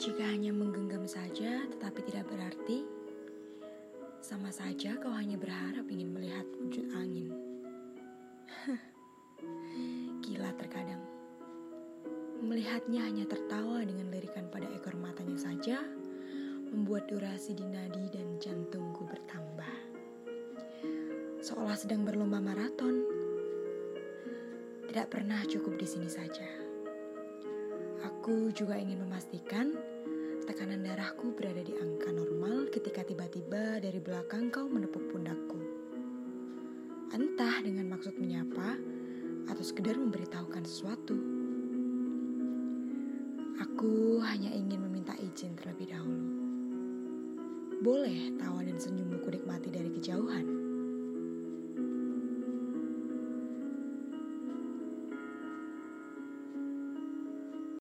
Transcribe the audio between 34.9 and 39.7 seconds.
pundakku. Entah dengan maksud menyapa atau